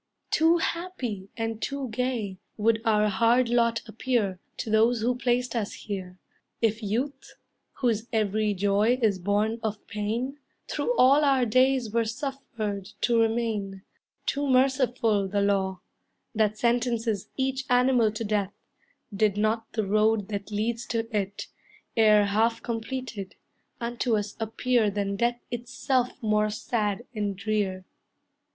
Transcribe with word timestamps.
Too 0.31 0.57
happy, 0.57 1.29
and 1.37 1.61
too 1.61 1.87
gay 1.89 2.39
Would 2.57 2.81
our 2.85 3.07
hard 3.07 3.49
lot 3.49 3.83
appear 3.87 4.39
To 4.57 4.71
those 4.71 5.01
who 5.01 5.13
placed 5.13 5.55
us 5.55 5.73
here, 5.73 6.17
if 6.59 6.81
youth, 6.81 7.35
Whose 7.73 8.07
every 8.11 8.55
joy 8.55 8.97
is 8.99 9.19
born 9.19 9.59
of 9.61 9.85
pain, 9.85 10.39
Through 10.67 10.97
all 10.97 11.23
our 11.23 11.45
days 11.45 11.91
were 11.91 12.03
suffered 12.05 12.85
to 13.01 13.19
remain; 13.21 13.83
Too 14.25 14.49
merciful 14.49 15.27
the 15.27 15.41
law, 15.41 15.81
That 16.33 16.57
sentences 16.57 17.29
each 17.37 17.65
animal 17.69 18.11
to 18.13 18.23
death, 18.23 18.53
Did 19.15 19.37
not 19.37 19.71
the 19.73 19.85
road 19.85 20.29
that 20.29 20.49
leads 20.49 20.87
to 20.87 21.15
it, 21.15 21.45
E'er 21.95 22.23
half 22.23 22.63
completed, 22.63 23.35
unto 23.79 24.17
us 24.17 24.35
appear 24.39 24.89
Than 24.89 25.15
death 25.15 25.39
itself 25.51 26.09
more 26.23 26.49
sad 26.49 27.05
and 27.13 27.35
drear. 27.37 27.85